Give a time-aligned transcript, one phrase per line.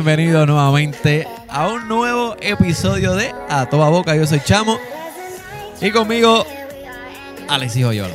[0.00, 4.14] Bienvenido nuevamente a un nuevo episodio de A Toda Boca.
[4.14, 4.76] Yo soy Chamo.
[5.80, 6.44] Y conmigo,
[7.48, 8.12] Alexis Joyola.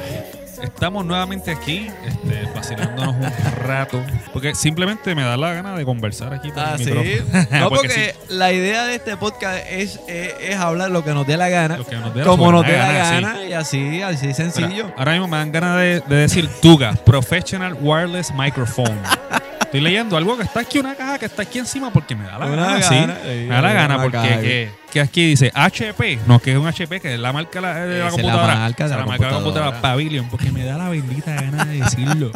[0.61, 3.31] Estamos nuevamente aquí, este, vacilándonos un
[3.63, 3.99] rato,
[4.31, 6.91] porque simplemente me da la gana de conversar aquí por Ah, el sí.
[6.91, 7.47] micrófono.
[7.59, 11.25] No, Porque porque la idea de este podcast es, es, es hablar lo que nos
[11.25, 13.53] dé la gana, Lo que nos dé la como nos dé la gana, gana, y
[13.53, 14.93] así, así sencillo.
[14.95, 19.01] ahora mismo me dan ganas de, de decir Tuga, Professional Wireless Microphone.
[19.71, 22.37] Estoy leyendo algo que está aquí, una caja que está aquí encima porque me da
[22.37, 22.93] la Una gana, sí.
[22.95, 24.41] gana, sí, Me da la gana porque caja.
[24.41, 27.75] que, que aquí dice HP, no, que es un HP, que es la marca la-
[27.85, 28.55] de la es la computadora.
[28.55, 29.81] marca de Esa la marca de la computadora.
[29.81, 32.31] Pavilion, porque me da la bendita gana de decirlo.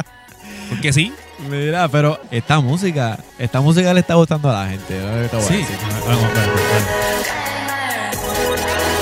[0.70, 1.12] Porque sí,
[1.50, 4.98] Mira, pero esta música, esta música le está gustando a la gente.
[4.98, 5.40] ¿no?
[5.42, 5.56] Sí.
[5.58, 5.66] decir.
[6.06, 6.86] Vamos, dale, dale.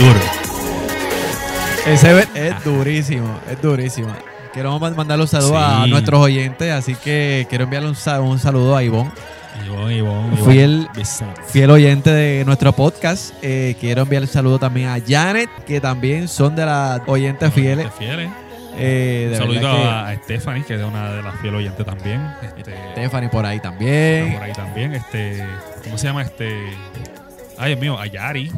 [0.01, 0.21] Duro.
[1.87, 4.13] Ese es durísimo, es durísimo.
[4.55, 5.91] Quiero mandarle un saludo a Sí.
[5.91, 9.11] nuestros oyentes, así que quiero enviarle un, sa- un saludo a Ivonne,
[9.67, 10.63] Ivonne, Ivonne, Fui Ivonne.
[10.65, 11.41] el- Vicente.
[11.49, 13.35] fiel oyente de nuestro podcast.
[13.43, 17.89] Eh, quiero enviarle un saludo también a Janet, que también son de las oyentes fieles.
[17.99, 18.31] Fieles.
[18.77, 22.21] Eh, Un verdad a Stephanie, que es una de las fiel oyentes también.
[22.43, 24.33] Este, Stephanie por ahí también.
[24.35, 24.95] por ahí también.
[24.95, 25.45] Este,
[25.85, 26.49] ¿Cómo se llama este?
[27.57, 28.51] Ay, Dios mío, a Yari.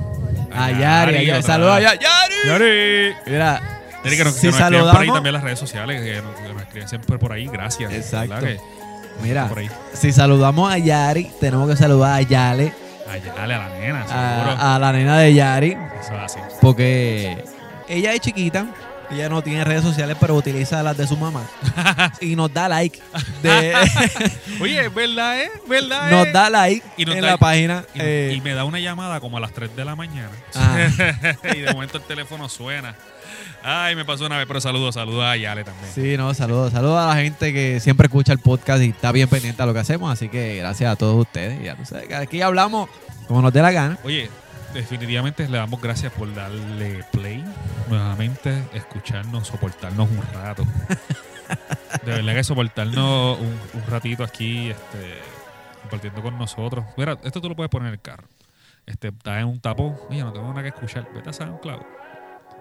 [0.55, 1.31] A Yari, a Yari.
[1.31, 1.99] otra- Saludos a Yari.
[2.47, 3.15] Yari.
[3.27, 3.61] Mira,
[4.09, 6.23] Tiene que nos, si que nos escriben por ahí saludamos, también las redes sociales, que
[6.23, 7.47] nos, que nos escriben siempre por ahí.
[7.47, 7.93] Gracias.
[7.93, 8.47] Exacto.
[9.23, 9.51] mira,
[9.93, 12.73] si saludamos a Yari, tenemos que saludar a Yale,
[13.11, 14.51] A Yale, a la nena, seguro.
[14.61, 15.73] a, a la nena de Yari.
[16.01, 16.39] Eso es así.
[16.61, 17.45] Porque
[17.89, 18.67] ella es chiquita,
[19.11, 21.43] ella no tiene redes sociales, pero utiliza las de su mamá.
[22.21, 23.01] y nos da like.
[23.43, 23.75] de-
[24.61, 25.51] Oye, ¿verdad, eh?
[25.69, 26.33] ¿Verdad, nos eh?
[26.33, 27.85] da like Y nos en da- la página.
[27.95, 30.31] Y, eh, y me da una llamada como a las 3 de la mañana.
[30.55, 30.89] Ah.
[31.55, 32.95] y de momento el teléfono suena.
[33.63, 35.91] Ay, me pasó una vez, pero saludos, saludos a Yale también.
[35.93, 36.73] sí, no, saludos.
[36.73, 39.75] Saludos a la gente que siempre escucha el podcast y está bien pendiente a lo
[39.75, 40.13] que hacemos.
[40.13, 41.63] Así que gracias a todos ustedes.
[41.63, 42.89] Ya no sé, aquí hablamos
[43.27, 43.99] como nos dé la gana.
[44.05, 44.31] Oye,
[44.77, 47.45] definitivamente le damos gracias por darle play
[47.89, 50.65] nuevamente, escucharnos, soportarnos un rato.
[52.05, 55.19] De verdad que soportarnos un, un ratito aquí, este,
[55.83, 56.85] compartiendo con nosotros.
[56.97, 58.29] Mira, esto tú lo puedes poner en el carro.
[58.85, 61.09] Este, estás en un tapón, oye, no tengo nada que escuchar.
[61.15, 61.83] Vete a SoundCloud.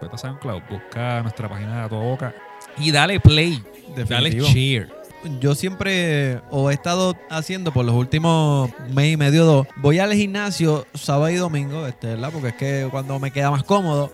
[0.02, 2.34] Vete a SoundCloud, busca nuestra página de Boca
[2.78, 3.64] y dale play.
[3.90, 4.48] Dale Definitivo.
[5.40, 10.14] Yo siempre, o he estado haciendo por los últimos mes y medio, dos, voy al
[10.14, 12.30] gimnasio sábado y domingo, este, ¿verdad?
[12.32, 14.12] Porque es que cuando me queda más cómodo.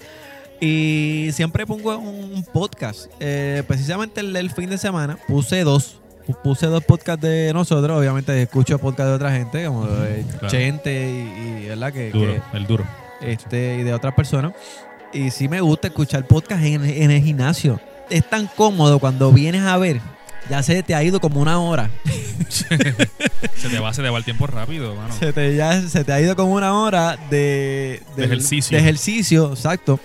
[0.59, 3.07] Y siempre pongo un, podcast.
[3.19, 5.97] Eh, precisamente el, el fin de semana puse dos.
[6.27, 7.97] Pu- Puse dos podcasts de nosotros.
[7.97, 10.47] Obviamente escucho podcasts de otra gente, como de Claro.
[10.49, 11.91] Chente y, y, ¿verdad?
[11.91, 12.85] Que, Duro, que, el duro.
[13.21, 14.53] este, y de otras personas.
[15.11, 17.79] Y sí me gusta escuchar podcast en, en el gimnasio.
[18.11, 19.99] Es tan cómodo cuando vienes a ver.
[20.49, 21.89] Ya se te ha ido como una hora.
[22.49, 25.13] Se te va, se te va el tiempo rápido, mano.
[25.17, 28.75] Se te, ya, se te ha ido como una hora de, De ejercicio.
[28.77, 29.99] De ejercicio, exacto.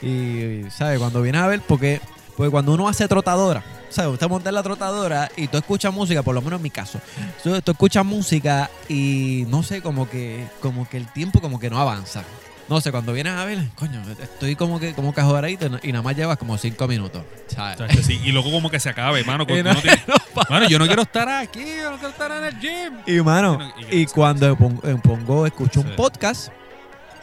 [0.00, 0.98] Y, ¿sabes?
[0.98, 2.00] Cuando vienes a ver, porque,
[2.36, 4.12] porque cuando uno hace trotadora, ¿sabes?
[4.12, 7.00] Usted monta en la trotadora y tú escuchas música, por lo menos en mi caso.
[7.42, 11.70] Tú, tú escuchas música y no sé, como que, como que el tiempo como que
[11.70, 12.22] no avanza.
[12.68, 16.16] No sé, cuando vienes a ver, coño, estoy como que como cajoradito y nada más
[16.16, 17.22] llevas como cinco minutos.
[17.48, 18.06] ¿sabes?
[18.06, 19.44] Sí, Y luego como que se acabe, mano.
[20.06, 20.14] No-
[20.50, 22.94] Mano, yo no quiero estar aquí, yo no quiero estar en el gym.
[23.06, 23.58] Y mano,
[23.90, 26.48] Y cuando pongo, pongo- escucho un podcast,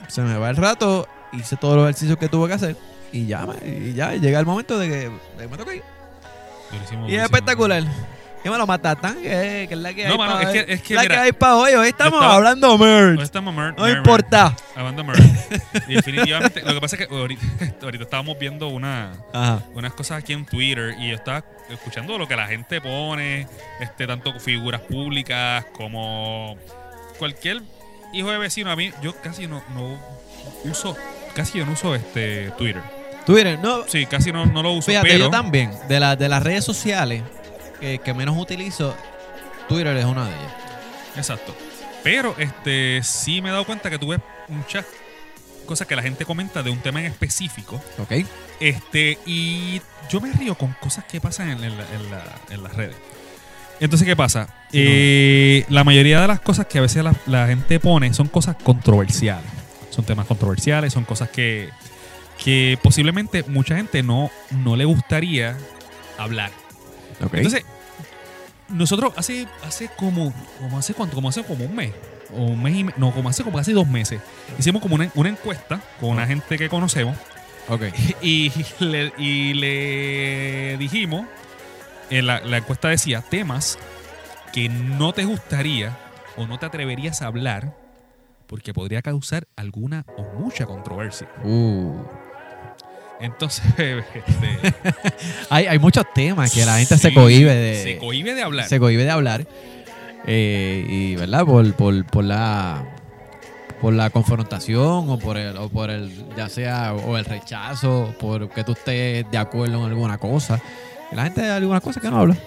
[0.07, 2.77] se me va el rato, hice todos los ejercicios que tuve que hacer
[3.11, 5.83] y ya, y ya llega el momento de que, de me toca ir.
[7.09, 7.83] Y es espectacular.
[8.43, 10.53] Y me lo matatán, que, que es la que No, mano, es hoy.
[10.53, 11.73] que- es que la mira, que hay para hoy.
[11.73, 13.21] Hoy estamos estaba- hablando Hoy merch.
[13.21, 14.49] estamos mer- No mer- importa.
[14.49, 15.19] mer- Hablando merch.
[15.87, 17.43] Definitivamente, lo que pasa es que ahorita,
[17.83, 19.63] ahorita estábamos viendo una, Ajá.
[19.75, 23.47] unas cosas aquí en Twitter y yo estaba escuchando lo que la gente pone,
[23.79, 26.57] este tanto figuras públicas como
[27.19, 27.61] cualquier
[28.13, 28.71] hijo de vecino.
[28.71, 29.99] A mí, yo casi no, no
[30.65, 30.97] uso,
[31.35, 32.81] casi yo no uso este Twitter.
[33.25, 33.83] Twitter, no.
[33.87, 34.87] Sí, casi no, no lo uso.
[34.89, 35.71] Fíjate, pero, yo también.
[35.87, 37.21] De, la, de las redes sociales
[37.81, 38.95] que, que menos utilizo,
[39.67, 40.53] Twitter es una de ellas.
[41.17, 41.53] Exacto.
[42.03, 44.85] Pero este sí me he dado cuenta que tú ves muchas
[45.65, 47.81] cosas que la gente comenta de un tema en específico.
[47.99, 48.25] ¿Ok?
[48.59, 52.63] Este, y yo me río con cosas que pasan en, en la- en la- en
[52.63, 52.95] las redes.
[53.79, 54.47] Entonces, ¿qué pasa?
[54.73, 58.55] Eh, la mayoría de las cosas que a veces la, la gente pone son cosas
[58.63, 59.49] controversiales.
[59.89, 61.69] Son temas controversiales, son cosas que,
[62.43, 65.57] que posiblemente mucha gente no, no le gustaría
[66.17, 66.51] hablar.
[67.37, 67.63] Entonces,
[68.69, 71.93] nosotros hace, hace como, como hace cuánto, como hace como un mes,
[72.33, 74.21] o un mes y me- no, como hace como casi dos meses,
[74.57, 77.17] hicimos como una, una encuesta con una gente que conocemos
[77.67, 77.83] ok.
[78.21, 81.25] y le, y le dijimos,
[82.09, 83.77] en la, la encuesta decía temas
[84.53, 85.97] que no te gustaría
[86.37, 87.75] o no te atreverías a hablar
[88.47, 91.29] porque podría causar alguna o mucha controversia.
[91.43, 91.93] Uh.
[93.21, 94.73] Entonces, este,
[95.49, 98.67] Hay, hay muchos temas que la gente se cohíbe de, se cohíbe de hablar.
[98.67, 99.45] se cohíbe de hablar.
[100.25, 101.45] Eh, y, ¿verdad?
[101.45, 102.83] Por, por, por la
[103.81, 108.47] por la confrontación o por el, o por el, ya sea, o el rechazo, por
[108.49, 110.61] que tú estés de acuerdo en alguna cosa.
[111.11, 112.37] La gente hay algunas cosas que no habla.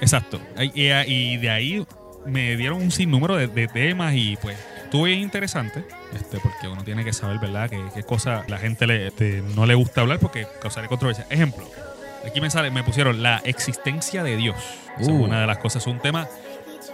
[0.00, 0.40] Exacto.
[0.74, 1.86] Y de ahí
[2.26, 4.56] me dieron un sinnúmero de, de temas y pues
[4.94, 8.86] estuvo bien interesante, este, porque uno tiene que saber, ¿verdad?, qué, qué cosa la gente
[8.86, 11.26] le, este, no le gusta hablar porque causaría controversia.
[11.30, 11.68] Ejemplo,
[12.24, 14.54] aquí me sale, me pusieron la existencia de Dios.
[14.96, 15.24] Esa es Uh.
[15.24, 16.28] una de las cosas, es un tema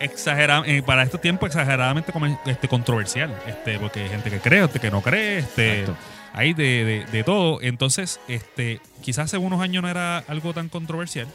[0.00, 2.10] exagerado, para estos tiempos exageradamente
[2.46, 6.00] este, controversial, este, porque hay gente que cree, gente que no cree, este, Exacto.
[6.32, 7.60] hay de, de- de todo.
[7.60, 11.26] Entonces, este, quizás hace unos años no era algo tan controversial,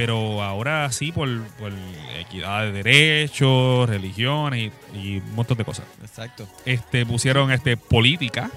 [0.00, 1.70] pero ahora sí por, por
[2.18, 5.84] equidad de derechos, religiones y, y un montón de cosas.
[6.00, 6.48] Exacto.
[6.64, 8.50] Este, pusieron este, política,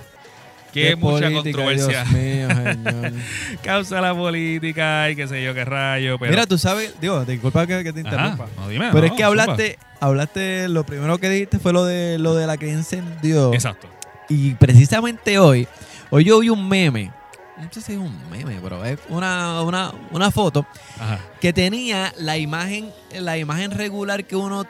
[0.72, 3.12] que mucha controversia Dios mío, señor.
[3.62, 6.18] causa la política y qué sé yo qué rayo.
[6.18, 8.48] Pero, Mira, tú sabes, digo, disculpa que, que te Ajá, interrumpa.
[8.56, 12.20] no, dime, Pero no, es que hablaste, hablaste, lo primero que dijiste fue lo de
[12.20, 13.54] lo de la creencia en Dios.
[13.54, 13.90] Exacto.
[14.30, 15.68] Y precisamente hoy,
[16.10, 17.12] hoy yo vi un meme.
[17.58, 20.66] No sé si es un meme, pero es una, una, una foto
[21.00, 21.20] Ajá.
[21.40, 22.90] que tenía la imagen,
[23.20, 24.66] la imagen regular que uno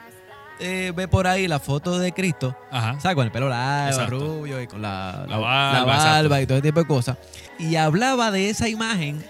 [0.60, 3.00] eh, ve por ahí, la foto de Cristo, Ajá.
[3.00, 3.14] ¿sabes?
[3.16, 6.40] Con el pelo largo, rubio y con la, La la- barba, la barba exacto.
[6.42, 7.16] y todo ese tipo de cosas.
[7.58, 9.24] Y hablaba de esa imagen,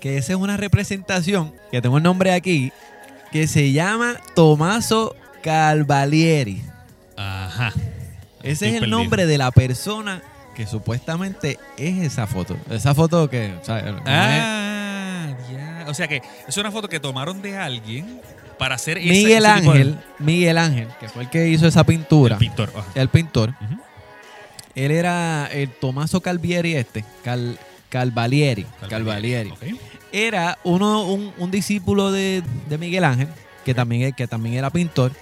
[0.00, 2.72] que esa es una representación, que tengo el nombre aquí,
[3.32, 6.62] que se llama Tomaso Calvalieri.
[7.16, 7.72] Ajá.
[8.42, 8.98] Ese Estoy es el perdido.
[8.98, 10.22] nombre de la persona
[10.54, 12.56] que supuestamente es esa foto.
[12.70, 15.84] Esa foto que, o sea, no es- Ah, ya.
[15.88, 18.20] O sea que es una foto que tomaron de alguien
[18.58, 21.84] para hacer Miguel ese tipo de- Ángel, Miguel Ángel, que fue el que hizo esa
[21.84, 22.70] pintura, El pintor.
[22.76, 22.86] ajá.
[22.94, 23.54] el pintor,
[24.74, 27.58] él era el Tomaso Calvieri este, Cal,
[27.88, 29.52] Calvalieri, Calvalieri.
[30.12, 33.28] Era uno, un, un discípulo de, de Miguel Ángel,
[33.64, 35.12] que también, que también era pintor,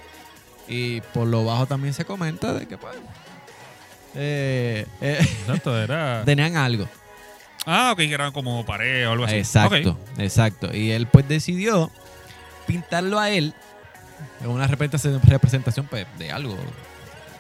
[0.67, 2.95] y por lo bajo también se comenta de que pues,
[4.15, 6.23] eh, eh, Exacto, era.
[6.27, 6.89] tenían algo.
[7.67, 9.37] Ah, ok, que eran como pared o algo así.
[9.37, 10.75] Exacto, exacto.
[10.75, 11.91] Y él pues decidió
[12.67, 13.53] pintarlo a él
[14.43, 16.57] en una representación, representación pues, de algo.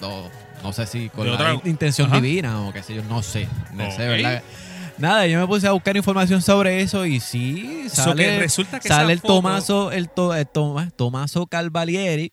[0.01, 0.29] No,
[0.63, 2.21] no sé si con la intención Ajá.
[2.21, 3.49] divina o qué sé yo, no sé.
[3.73, 4.07] No sé.
[4.07, 4.43] ¿verdad?
[4.99, 8.81] Nada, yo me puse a buscar información sobre eso y sí, So sale, que resulta
[8.81, 12.33] que sale el foto- Tomaso, el, to- el Toma- Tomaso Calvalieri,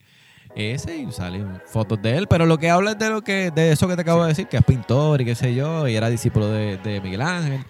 [0.56, 3.72] ese y salen fotos de él, pero lo que habla es de lo que, de
[3.72, 6.10] eso que te acabo de decir, que es pintor y qué sé yo, y era
[6.10, 7.62] discípulo de, de Miguel Ángel.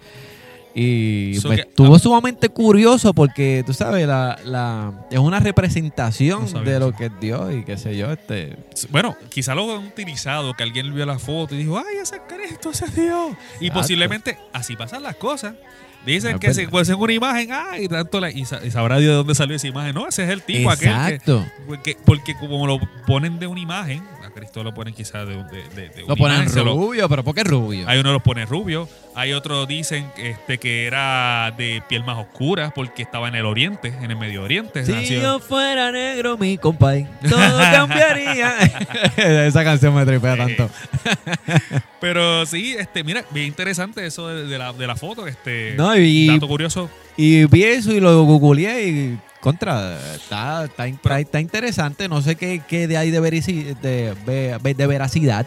[0.78, 1.98] Y So que- estuvo ah.
[1.98, 7.12] sumamente curioso porque, tú sabes, la, la, es una representación No de lo que es
[7.18, 8.12] Dios y qué sé yo.
[8.12, 8.58] Este,
[8.90, 12.70] Bueno, quizá lo han utilizado, que alguien vio la foto y dijo, ay, ese Cristo,
[12.72, 13.30] ese es Dios.
[13.58, 15.54] Y posiblemente así pasan las cosas.
[16.06, 16.70] Dicen que se verdad.
[16.70, 19.56] puede ser una imagen, ay, tanto la- y, sa- y sabrá Dios de dónde salió
[19.56, 19.94] esa imagen.
[19.94, 21.44] No, ese es el tipo aquel que, exacto.
[21.66, 25.62] porque, porque como lo ponen de una imagen, a Cristo lo ponen quizás de, de,
[25.74, 27.88] de- de Lo una ponen imagen, lo- rubio, pero ¿por qué rubio?
[27.88, 32.70] Hay uno los pone rubio, hay otros dicen este, que era de piel más oscura
[32.74, 34.84] porque estaba en el oriente, en el Medio Oriente.
[34.84, 37.38] Si nació- yo fuera negro, mi compay, todo
[37.72, 38.54] cambiaría.
[39.46, 40.70] Esa canción me tripea tanto.
[42.00, 45.26] Pero sí, este, mira, bien interesante eso de, de la, de la foto.
[45.26, 46.88] Este, No, y, dato curioso.
[47.16, 52.08] y vi eso y lo googleé y contra, está, está, está- está interesante.
[52.08, 55.46] No sé qué, qué de ahí de, verici- de, de- de veracidad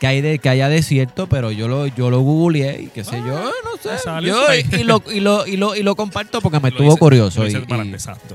[0.00, 3.04] que hay de que haya de cierto, pero yo lo yo lo googleé y qué
[3.04, 3.24] sé yo,
[3.64, 3.90] no sé.
[4.22, 7.46] Yo, y, lo, y, lo, y, lo, y lo comparto porque me estuvo hice- curioso.
[7.46, 7.66] y- y-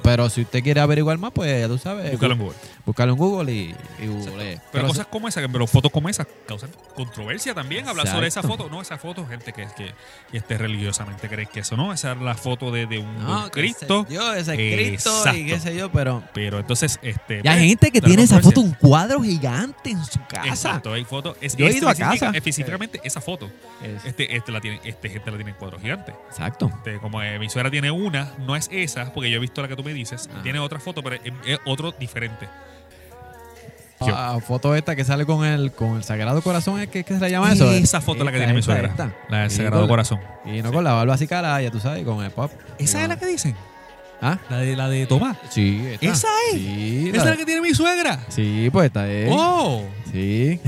[0.03, 2.12] pero si usted quiere averiguar más, pues ya tú sabes.
[2.12, 2.55] Búscalo en Google.
[2.86, 4.60] Búscalo en Google y, y googlee.
[4.72, 7.88] Pero, cosas como esa, pero fotos como esas causan controversia también.
[7.88, 8.69] Hablar sobre esa foto.
[8.69, 9.91] No, esa foto, gente que, que,
[10.31, 11.93] que este, religiosamente cree que eso no.
[11.93, 14.05] Esa es la foto de, de un, de Cristo.
[14.10, 15.39] Yo, ese es Cristo y Exacto.
[15.48, 16.24] qué sé yo, pero.
[16.34, 17.41] Pero entonces, este.
[17.43, 20.48] Y hay gente que tiene esa foto, un cuadro gigante en su casa.
[20.48, 21.38] Exacto, hay fotos.
[21.55, 22.31] Es, Yo he ido a casa.
[22.33, 23.50] Específicamente esa foto.
[23.83, 26.13] Es- Este, este la tiene, este gente la tiene en cuadro gigante.
[26.29, 26.71] exacto.
[26.77, 29.67] Este, como eh, mi suegra tiene una, no es esa, porque yo he visto la
[29.67, 30.29] que tú me dices.
[30.33, 30.39] Ah.
[30.43, 32.47] Tiene otra foto, pero es, es otro diferente.
[34.01, 37.19] Ah, foto esta que sale con el con el Sagrado Corazón, ¿es que, que se
[37.19, 37.71] le llama eso?
[37.71, 38.89] Esa foto es la que Esta, tiene mi suegra.
[38.89, 39.15] esta.
[39.29, 40.19] La del Sagrado con- Corazón.
[40.45, 42.51] Y no con la barba así cara, ya tú sabes, con el pop.
[42.77, 43.55] ¿Esa es la que dicen?
[44.21, 44.38] ¿Ah?
[44.50, 45.38] La de, la de Tomás.
[45.50, 46.05] Sí, esta.
[46.07, 46.57] ¿Esa es?
[46.59, 48.19] Sí, ¿Esa la- es la que tiene mi suegra?
[48.27, 49.29] sí, pues esta es.
[49.31, 49.83] ¡Oh!
[50.15, 50.60] Sí.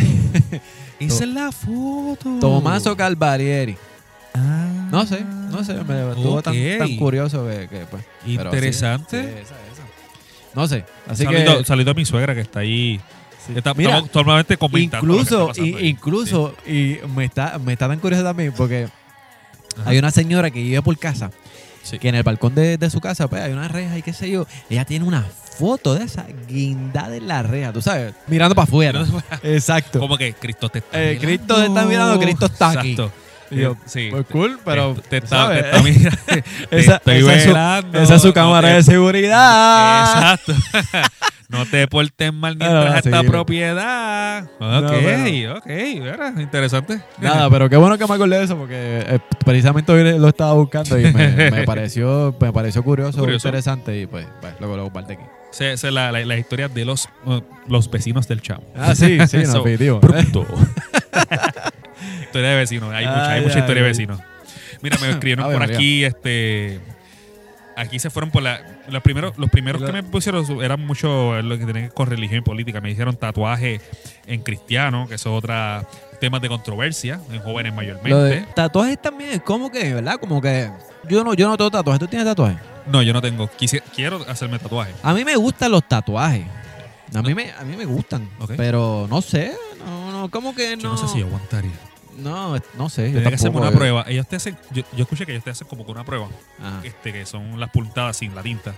[0.99, 2.37] Esa es la foto.
[2.41, 3.77] Tomaso Calvarieri.
[4.33, 4.67] Ah.
[4.91, 8.03] No sé, no sé, me estuvo tan, tan curioso que, que, pues.
[8.25, 9.21] sí, Interesante.
[9.21, 9.83] sí, esa, esa.
[10.53, 11.63] No sé, así Saludo, que.
[11.65, 12.99] saludo a mi suegra que está ahí
[13.45, 13.53] Sí.
[13.55, 15.05] Está- Mira, totalmente comentando.
[15.13, 18.89] Incluso, y- incluso, y me está, me está tan curioso también porque
[19.79, 19.89] Ajá.
[19.89, 21.31] hay una señora que vive por casa,
[21.89, 21.99] Sí.
[21.99, 24.29] que en el balcón de, de su casa, pues hay una reja y qué sé
[24.29, 24.45] yo.
[24.69, 25.23] Ella tiene una
[25.57, 29.03] foto de esa guindada en la reja, tú sabes, mirando para afuera.
[29.43, 29.99] Exacto.
[29.99, 31.27] Como que Cristo te está Eh, mirando.
[31.27, 32.91] Cristo te está mirando, Cristo está aquí.
[32.91, 33.11] Exacto.
[33.49, 34.07] Y yo, Eh, sí.
[34.11, 35.61] Pues cool, pero te, te está, ¿sabes?
[35.63, 36.17] te está mirando.
[36.69, 37.99] Te Esa- estoy esa es su- velando.
[38.01, 40.33] esa es su No cámara de seguridad.
[40.43, 40.53] Exacto.
[41.49, 43.23] no te portes mal ni Ah, esta sí, no.
[43.23, 44.43] propiedad.
[44.59, 45.65] Ok, pero- ok.
[45.67, 47.01] Mira, interesante.
[47.19, 48.75] Nada, pero qué bueno que me acordé de eso porque
[49.07, 53.47] eh, precisamente hoy lo estaba buscando y me, me pareció me pareció curioso, Curioso.
[53.47, 55.23] interesante y pues, pues luego lo compartí aquí.
[55.51, 58.63] Esa es la, la, la historia de los, uh, los vecinos del chavo.
[58.75, 59.99] Ah, sí, sí, no.
[60.01, 60.45] Pronto.
[62.23, 62.93] historia de vecinos.
[62.93, 64.19] Hay mucha, hay Ay, mucha historia de vecinos.
[64.81, 66.79] Mira, me escribieron Ave por aquí, este.
[67.75, 68.59] Aquí se fueron por la.
[68.89, 72.07] Los primeros, los primeros que me pusieron eran mucho lo que tenían que ver con
[72.07, 72.79] religión y política.
[72.81, 73.81] Me dijeron tatuaje
[74.25, 75.85] en cristiano, que eso es otra
[76.21, 78.09] temas de controversia en jóvenes mayormente.
[78.09, 80.15] Lo de tatuajes también, como que, ¿verdad?
[80.19, 80.69] Como que
[81.09, 81.99] yo no, yo no tengo tatuajes.
[81.99, 82.57] ¿Tú tienes tatuajes?
[82.87, 83.49] No, yo no tengo.
[83.59, 84.93] Quisi- quiero hacerme tatuaje.
[85.03, 86.45] A mí me gustan los tatuajes.
[87.13, 88.29] A mí me, a mí me gustan.
[88.57, 89.53] Pero no sé.
[89.85, 90.83] No, no, como que no.
[90.83, 91.71] Yo no sé si aguantaría.
[92.17, 93.07] No, no sé.
[93.11, 94.05] Yo Tendría que tampoco, una yo- prueba.
[94.07, 96.27] Ellos te hacen, yo, yo escuché que ellos te hacen como que una prueba.
[96.59, 96.81] Ajá.
[96.83, 98.73] este, que son las puntadas sin la tinta.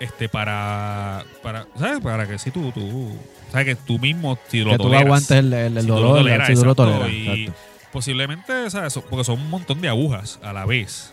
[0.00, 2.00] Este, para, para, ¿sabes?
[2.00, 3.16] Para que si tú, tú,
[3.52, 3.66] ¿sabes?
[3.66, 6.00] Que tú mismo, si lo Que tú toleras, aguantes el, el, el Si tú lo
[6.00, 7.08] dolor, toleras, si tú lo toleras.
[7.10, 7.48] y-
[7.92, 8.98] posiblemente, ¿sabes?
[9.08, 11.12] Porque son un montón de agujas a la vez.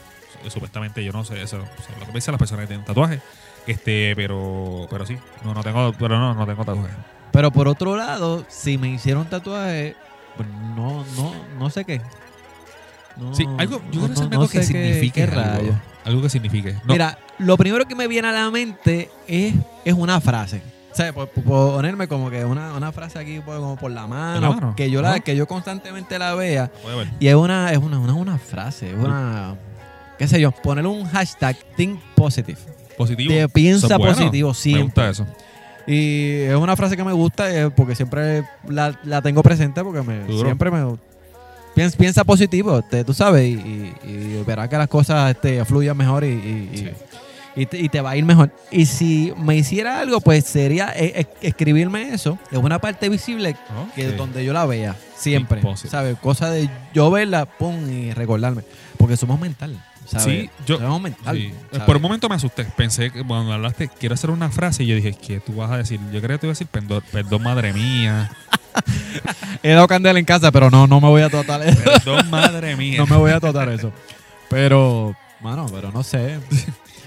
[0.49, 3.21] Supuestamente, yo no sé, eso, sea, lo que las personas que tienen tatuajes.
[3.67, 6.95] Este, pero, pero sí, no, no tengo, pero no, no tengo tatuajes.
[7.31, 9.95] Pero por otro lado, si me hicieron tatuaje,
[10.43, 12.01] pues no, no, no sé qué.
[13.17, 15.39] No, Sí, algo, yo no- no algo que qué- signifique qué
[16.05, 16.21] algo.
[16.21, 16.75] que signifique.
[16.85, 19.53] Mira, lo primero que me viene a la mente es,
[19.85, 20.61] es una frase.
[20.91, 24.07] O sea, por, por ponerme como que una, una frase aquí por, como por la
[24.07, 24.73] mano, mano?
[24.75, 26.69] que yo la, que yo constantemente la vea.
[27.19, 29.55] Y es una, es una, una, una frase, es una,
[30.17, 32.59] qué sé yo, ponerle un hashtag think positive.
[32.97, 33.33] Positivo.
[33.33, 34.13] Te piensa bueno.
[34.15, 34.83] positivo Me siempre.
[34.83, 35.27] gusta eso.
[35.93, 40.01] Y es una frase que me gusta eh, porque siempre la, la tengo presente porque
[40.01, 40.45] me, Duro.
[40.45, 40.85] siempre me
[41.75, 45.97] piensa, piensa positivo, te- tú sabes, y, y- y verás que las cosas este, fluyan
[45.97, 46.93] mejor y,
[47.55, 47.65] Sí.
[47.65, 48.51] te, y te va a ir mejor.
[48.71, 53.57] Y si me hiciera algo, pues sería eh, escribirme eso en una parte visible
[53.95, 55.61] que donde yo la vea, siempre.
[55.75, 56.17] ¿Sabes?
[56.19, 58.61] Cosa de yo verla, pum, y recordarme.
[58.97, 59.77] Porque somos mental.
[60.11, 60.25] ¿Sabes?
[60.25, 61.35] Sí, yo- Somos mental.
[61.37, 61.53] Sí.
[61.71, 61.85] ¿sabes?
[61.85, 62.65] Por un momento me asusté.
[62.65, 65.77] Pensé que cuando hablaste, quiero hacer una frase y yo dije, ¿qué tú vas a
[65.77, 65.99] decir?
[66.11, 68.31] Yo creo que te iba a decir, perdón, perdón madre mía.
[69.63, 71.81] He dado candela en casa, pero no, no me voy a tratar eso.
[71.83, 72.97] Perdón madre mía.
[72.99, 73.91] no me voy a tratar eso.
[74.49, 76.39] Pero, mano, pero no sé.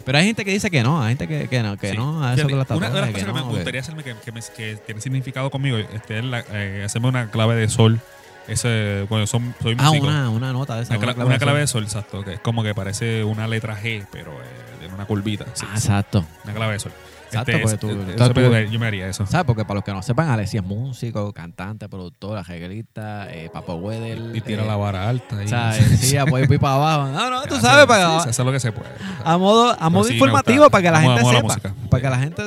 [0.04, 1.96] Pero hay gente que dice que no, hay gente que, que no, que Sí.
[1.96, 4.14] no, a eso las una de las cosas que, que me no, gustaría hacerme que,
[4.22, 8.00] que, me- que tiene significado conmigo este, es la- eh, hacerme una clave de sol.
[8.46, 10.06] Ese, cuando son, soy Ah, músico.
[10.06, 10.98] una, una nota de esa.
[10.98, 12.22] Una, cla- una clave de sol, exacto.
[12.22, 14.44] Que es como que parece una letra G, pero eh,
[14.80, 15.46] tiene una curvita.
[15.54, 16.24] Sí, Ah, exacto.
[16.44, 16.92] Una clave de sol.
[17.26, 19.26] Exacto, Este, porque es- tú- eh, tú- eso tú- me- yo me haría eso.
[19.26, 19.44] ¿Sabes?
[19.46, 24.36] Porque para los que no sepan, Alexia es músico, cantante, productor, arreglista, eh, Papo Wedel.
[24.36, 25.42] Y tira eh, la vara alta.
[25.42, 25.78] Y, ¿Sabes?
[26.00, 27.08] Sí, apoyo y para abajo.
[27.12, 28.90] No, no, tú Hace- sabes, sí, para, se hace lo que se puede.
[29.24, 31.56] a modo, a modo sí, informativo para que la gente sepa.
[31.90, 32.42] Para que la gente.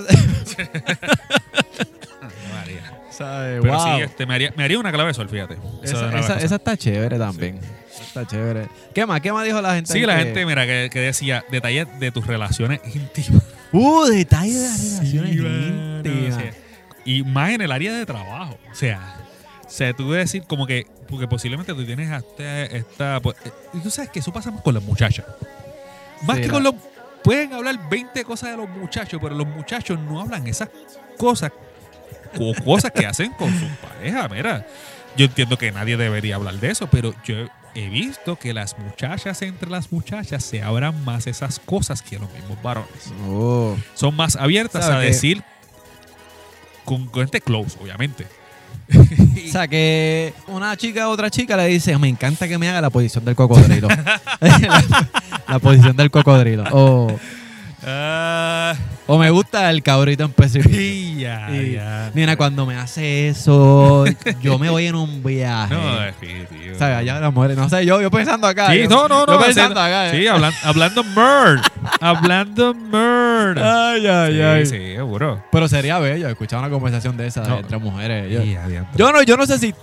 [3.17, 3.61] ¿Sabe?
[3.61, 3.95] Pero wow.
[3.97, 5.57] sí, este, me, haría, me haría una clave de sol, fíjate.
[5.83, 7.59] Esa, está chévere también.
[7.99, 8.67] Está chévere.
[8.93, 9.21] ¿Qué más?
[9.21, 9.91] ¿Qué más dijo la gente?
[9.91, 13.43] Sí, la que- gente, mira, que, que decía detalles de tus relaciones íntimas.
[13.73, 14.79] Uh, detalles de las
[15.11, 16.43] relaciones Sí, íntimas.
[17.03, 18.57] y más en el área de trabajo.
[18.71, 19.17] O sea,
[19.65, 23.19] o sea, tú debes decir como que, porque posiblemente tú tienes hasta esta.
[23.19, 25.25] pues, eh, y tú sabes que eso pasa más con las muchachas.
[26.25, 26.75] Más Sí, que la- con los.
[27.25, 30.69] Pueden hablar 20 cosas de los muchachos, pero los muchachos no hablan esas
[31.17, 31.51] cosas
[32.63, 34.29] cosas que hacen con sus parejas.
[34.31, 34.65] Mira,
[35.15, 37.35] yo entiendo que nadie debería hablar de eso, pero yo
[37.75, 42.31] he visto que las muchachas entre las muchachas se abran más esas cosas que los
[42.33, 43.75] mismos varones Oh.
[43.93, 45.43] son más abiertas ¿Sabe a decir
[46.85, 48.25] con, con gente close, obviamente.
[49.47, 52.81] O sea, que una chica a otra chica le dice, me encanta que me haga
[52.81, 53.87] la posición del cocodrilo.
[53.87, 54.21] la,
[55.47, 56.63] la posición del cocodrilo.
[56.71, 57.17] O,
[57.85, 58.75] Ah,
[59.07, 60.75] o me gusta el cabrito en específico.
[60.75, 62.11] y ya, Y, ya.
[62.13, 64.05] Nena, cuando me hace eso,
[64.41, 65.73] yo me voy en un viaje.
[65.73, 66.77] No, definitivo.
[66.77, 66.97] ¿Sabes?
[66.97, 68.71] Allá las mujeres, no sé, yo, yo pensando acá.
[68.71, 69.33] Sí, yo- no, no, no.
[69.33, 70.11] Yo pensando haciendo- acá.
[70.11, 71.61] Sí, hablan- hablando murd.
[72.01, 73.57] hablando murd.
[73.59, 74.65] Ay, ay, sí, ay.
[74.65, 75.43] sí, seguro.
[75.51, 77.59] Pero sería bello escuchar una conversación de esa No.
[77.59, 78.31] entre mujeres.
[78.95, 79.73] Yo no, yo no sé si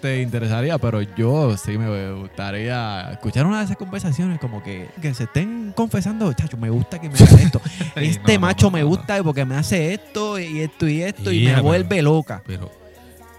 [0.00, 5.12] te interesaría, pero yo sí me gustaría escuchar una de esas conversaciones como que, que
[5.14, 7.60] se estén confesando, chacho, me gusta que me haga esto.
[7.96, 11.44] Este no, macho no, me gusta porque me hace esto y esto y esto y
[11.44, 12.42] me pero- vuelve loca.
[12.46, 12.70] Pero.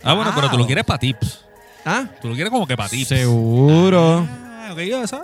[0.04, 1.46] Ah, bueno, pero tú lo quieres para tips.
[1.86, 2.06] ¿Ah?
[2.22, 3.08] Tú lo quieres como que para tips.
[3.10, 4.28] Seguro.
[4.30, 5.22] Ah, yo, eso.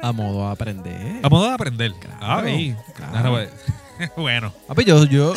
[0.00, 1.20] A modo de aprender.
[1.22, 1.92] A modo de aprender.
[2.20, 2.94] ah, Claro, ok.
[2.94, 3.38] claro.
[4.16, 4.52] Bueno.
[4.66, 5.34] Papi, yo, yo,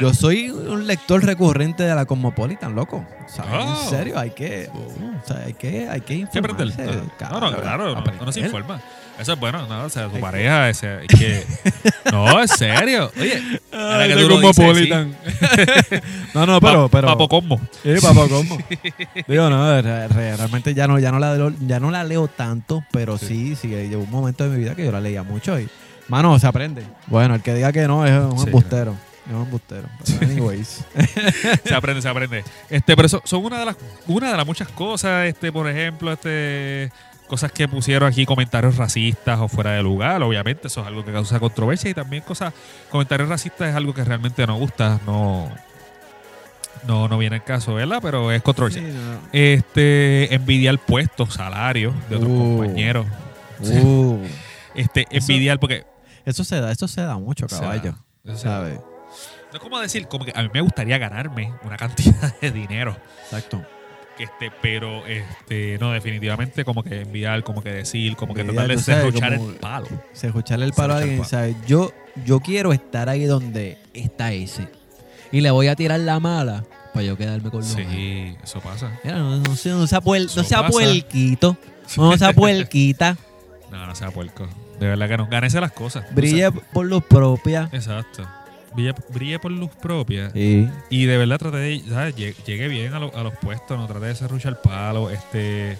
[0.00, 3.04] yo soy un lector recurrente de la Cosmopolitan, loco.
[3.28, 3.52] ¿Sabes?
[3.54, 3.82] Oh.
[3.84, 6.84] En serio, hay que, o sea, hay que, hay que informarse.
[6.86, 8.22] No, no, claro, no, aprender.
[8.22, 8.80] uno se informa.
[9.18, 11.44] Eso es bueno, no, o sea, tu Hay que- pareja, ese, que...
[12.10, 13.12] No, en serio.
[13.20, 15.14] Oye, ahora que de tú lo dices, Cosmopolitan.
[16.34, 17.08] no, no, pero, pero.
[17.08, 17.60] Papo Combo.
[17.82, 18.58] Sí, papo combo.
[19.28, 22.28] Digo, no, re- re- realmente ya no, ya no la leo, ya no la leo
[22.28, 25.60] tanto, pero sí, sí, llegó un momento de mi vida que yo la leía mucho
[25.60, 25.68] y,
[26.10, 26.82] mano, se aprende.
[27.06, 28.94] Bueno, el que diga que no es un Sí, embustero.
[29.26, 29.88] Es un embustero.
[30.20, 30.84] Anyways.
[31.64, 32.44] Se aprende, se aprende.
[32.68, 33.76] Este, pero eso, son una de las
[34.06, 36.90] una de las muchas cosas, este, por ejemplo, este
[37.28, 41.12] cosas que pusieron aquí comentarios racistas o fuera de lugar, obviamente eso es algo que
[41.12, 42.52] causa controversia y también cosas
[42.90, 45.48] comentarios racistas es algo que realmente no gusta, no
[46.88, 47.98] no no viene el caso, ¿verdad?
[48.02, 48.82] Pero es controversia.
[48.82, 49.20] Sí, no.
[49.32, 52.56] Este envidiar puestos, salarios de otros Uh.
[52.58, 53.06] compañeros.
[53.60, 54.18] Uh,
[54.74, 55.84] Este envidiar porque
[56.24, 57.94] eso se da, eso se da mucho, caballo.
[58.24, 58.78] o sea, ¿Sabes?
[58.78, 62.96] no es como decir, como que a mí me gustaría ganarme una cantidad de dinero.
[63.24, 63.64] Exacto.
[64.18, 69.12] Este, pero este, no, definitivamente como que enviar, como que decir, como que tratar de
[69.12, 69.88] como- el palo.
[70.12, 71.56] Se escucharle el palo a Se alguien, ¿sabes?
[71.66, 71.90] Yo,
[72.26, 74.68] yo quiero estar ahí donde está ese.
[75.32, 77.88] Y le voy a tirar la mala para yo quedarme con lo malo.
[77.90, 78.90] Sí, eso pasa.
[79.02, 81.56] Mira, no, no sea, no sea, puer- no sea puerquito.
[81.96, 83.16] No sea puerquita.
[83.72, 84.46] No, no sea puerco.
[84.80, 85.26] De verdad que no.
[85.28, 86.04] Gánese las cosas.
[86.12, 87.68] Brille por luz propia.
[87.72, 88.26] Exacto.
[88.74, 90.30] Brille, brille por luz propia.
[90.30, 90.68] Sí.
[90.88, 92.16] Y de verdad trate de, ¿sabes?
[92.16, 95.10] Lle- Llegue bien a, lo- a los puestos, no trate de serruchar palo.
[95.10, 95.76] Este.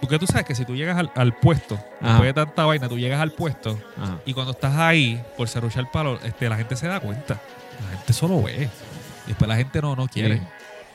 [0.00, 2.08] Porque tú sabes que si tú llegas al, al puesto, Ajá.
[2.10, 4.18] después de tanta vaina, tú llegas al puesto Ajá.
[4.26, 7.40] y cuando estás ahí por serruchar palo, este, la gente se da cuenta.
[7.90, 8.68] La gente solo ve.
[9.24, 10.38] Y después la gente no, no quiere.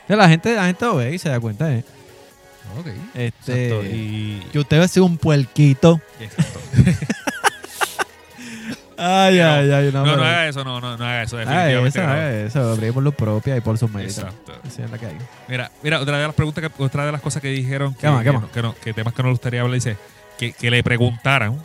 [0.08, 1.84] Sí, La gente, la gente lo ve y se da cuenta, ¿eh?
[2.80, 2.88] Ok.
[3.16, 3.86] Este, Exacto.
[3.96, 4.44] Y.
[4.52, 6.00] Que usted va a ser un puerquito.
[6.20, 6.59] Exacto.
[9.02, 9.92] Ay, No, ay, ay.
[9.94, 11.38] No, No, no, haga eso, no, no, no haga eso.
[11.38, 12.14] Haga Definitivamente eso, no.
[12.14, 12.94] haga eso.
[12.94, 14.18] Por luz propia y por sus méritos.
[14.18, 14.54] Exacto.
[14.68, 15.18] Esa es la que hay.
[15.48, 18.10] Mira, mira, otra de las preguntas, que, otra de las cosas que dijeron que, ¿Qué
[18.10, 18.42] más, qué que más?
[18.42, 19.96] no- que, no- que temas que no le gustaría hablar, dice
[20.38, 21.58] que, que le preguntaran,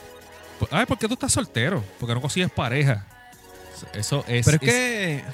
[0.71, 1.83] ay, ¿por qué tú estás soltero?
[1.99, 3.05] ¿Por qué no consigues pareja?
[3.93, 5.25] Eso es, Pero es es- que...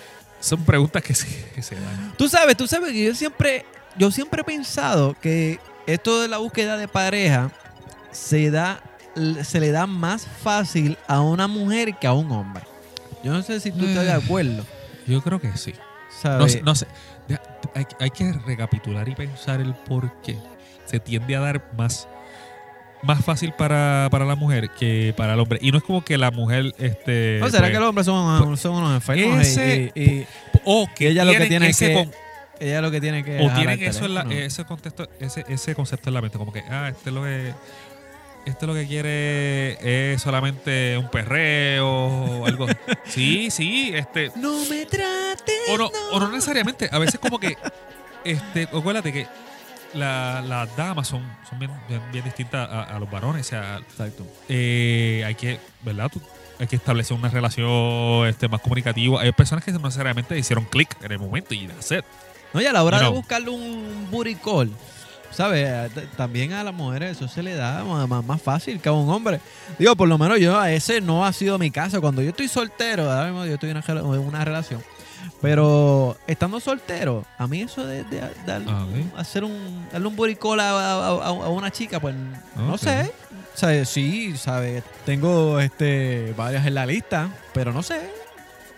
[0.41, 2.15] son preguntas que se, que se dan.
[2.17, 3.67] Tú sabes, tú sabes que yo siempre,
[3.99, 7.51] yo siempre he pensado que esto de la búsqueda de pareja
[8.11, 8.81] se da,
[9.43, 12.63] se le da más fácil a una mujer que a un hombre.
[13.25, 14.65] Yo no sé si tú estás de acuerdo.
[15.07, 15.75] Yo creo que sí.
[16.25, 16.87] No no sé.
[17.75, 20.37] Hay, hay que recapitular y pensar el por qué
[20.87, 22.09] se tiende a dar más,
[23.03, 25.59] más fácil para, para la mujer que para el hombre.
[25.63, 27.39] Y no es como que la mujer, este.
[27.41, 29.39] ¿No será pues, que los hombres son, son unos enfermos?
[29.39, 30.27] y- ese- y, y
[30.65, 32.11] o que ella lo que tiene que- con-
[32.59, 36.11] ella lo que tiene que o tienen eso en la- ese contexto ese, ese concepto
[36.11, 37.55] en la mente como que ah este es lo que
[38.47, 42.67] este lo que quiere es solamente un perreo o algo
[43.05, 45.55] sí sí este No me trates.
[45.69, 47.57] o no o no necesariamente a veces como que
[48.25, 49.27] este acuérdate que
[49.95, 53.79] la- las damas son, son bien, bien- bien distintas a, a los varones o sea
[53.79, 54.27] Exacto.
[54.49, 56.21] eh, hay que verdad Tú-
[56.59, 60.97] hay que establecer una relación este, más comunicativa hay personas que no necesariamente hicieron clic
[61.03, 62.05] en el momento y de hacer
[62.53, 63.21] No, y a la hora You de know.
[63.21, 64.71] buscarle un booty call,
[65.31, 65.91] ¿sabes?
[66.17, 69.41] También a las mujeres eso se le da ma- más, fácil que a un hombre.
[69.79, 72.01] Digo, por lo menos yo, a ese no ha sido mi caso.
[72.01, 74.83] Cuando yo estoy soltero, ahora mismo yo estoy en una, una relación.
[75.41, 80.61] Pero estando soltero, a mí eso de, de dar- Ah, hacer un, darle un call
[80.61, 82.15] a, a- a- a una chica, pues
[82.57, 82.79] no Ok.
[82.79, 83.13] sé.
[83.55, 84.83] O sea, sí, ¿sabes?
[85.05, 88.11] Tengo este, varias en la lista, pero no sé.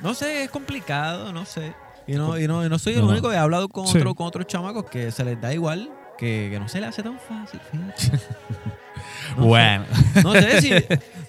[0.01, 1.75] No sé, es complicado, no sé.
[2.07, 3.09] Y no, y no, y no soy el No.
[3.09, 3.33] único.
[3.33, 3.99] He hablado con, Sí.
[3.99, 5.91] otro, con otros chamacos que se les da igual,
[6.23, 7.61] que, que no se les hace tan fácil.
[7.99, 8.13] sé.
[9.37, 9.85] bueno
[10.23, 10.73] No sé si.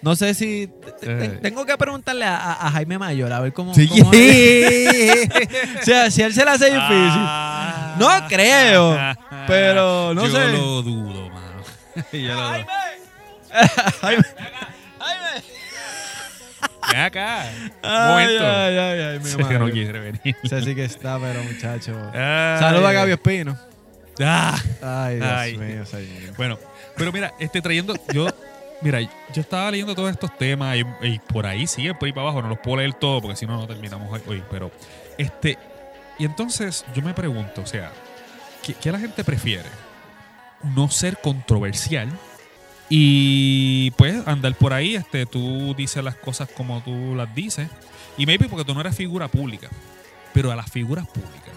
[0.02, 0.70] No sé si.
[1.06, 1.40] Eh.
[1.42, 3.74] Tengo que preguntarle a, a- a Jaime Mayor a ver cómo.
[3.74, 3.90] Sí.
[3.90, 4.10] cómo
[5.82, 6.80] o sea, si él se le hace difícil.
[6.90, 7.96] Ah.
[8.00, 8.98] No creo,
[9.48, 10.48] pero no Yo sé.
[10.54, 11.62] lo dudo, mano.
[12.14, 12.52] Yo lo dudo.
[12.52, 12.68] Jaime.
[14.02, 14.24] Jaime.
[16.92, 17.42] Ven acá.
[17.82, 18.46] Ay, momento.
[18.48, 19.60] ay, ay, ay, mi madre.
[19.60, 20.36] no quiere venir.
[20.44, 22.12] Ese sí que está, pero muchacho.
[22.14, 22.60] Ay.
[22.60, 23.58] Saluda a Gaby Espino.
[24.22, 24.62] Ah.
[24.82, 25.58] Ay, Dios Ay.
[25.58, 26.36] mío, señor.
[26.38, 26.60] Bueno,
[26.96, 28.28] pero mira, este trayendo, yo,
[28.82, 32.24] mira, yo estaba leyendo todos estos temas y, y por ahí siguen por ahí para
[32.28, 34.72] abajo, no los puedo leer todo porque si no, no terminamos hoy, hoy, pero
[35.18, 35.58] este,
[36.20, 37.92] y entonces yo me pregunto, o sea,
[38.62, 39.70] ¿qué, qué la gente prefiere?
[40.64, 42.10] no ser controversial
[42.90, 47.68] y pues andar por ahí, este, tú dices las cosas como tú las dices
[48.18, 49.70] y maybe porque tú no eres figura pública,
[50.34, 51.54] pero a las figuras públicas.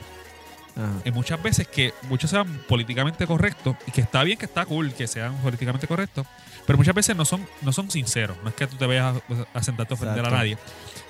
[0.77, 0.93] Ajá.
[1.05, 4.93] eh, muchas veces que muchos sean políticamente correctos y que está bien que está cool
[4.93, 6.27] que sean políticamente correctos,
[6.67, 8.37] pero muchas veces no son, no son sinceros.
[8.43, 10.35] No es que tú te vayas a, a sentarte a ofender Exacto.
[10.35, 10.59] a nadie.